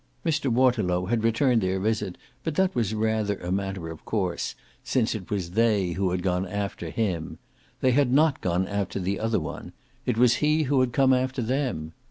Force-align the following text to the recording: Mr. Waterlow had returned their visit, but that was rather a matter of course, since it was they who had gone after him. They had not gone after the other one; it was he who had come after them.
Mr. 0.25 0.51
Waterlow 0.51 1.05
had 1.05 1.23
returned 1.23 1.61
their 1.61 1.79
visit, 1.79 2.17
but 2.43 2.55
that 2.55 2.73
was 2.73 2.95
rather 2.95 3.37
a 3.37 3.51
matter 3.51 3.87
of 3.91 4.03
course, 4.03 4.55
since 4.83 5.13
it 5.13 5.29
was 5.29 5.51
they 5.51 5.91
who 5.91 6.09
had 6.09 6.23
gone 6.23 6.47
after 6.47 6.89
him. 6.89 7.37
They 7.81 7.91
had 7.91 8.11
not 8.11 8.41
gone 8.41 8.67
after 8.67 8.99
the 8.99 9.19
other 9.19 9.39
one; 9.39 9.73
it 10.07 10.17
was 10.17 10.37
he 10.41 10.63
who 10.63 10.79
had 10.79 10.91
come 10.91 11.13
after 11.13 11.43
them. 11.43 11.93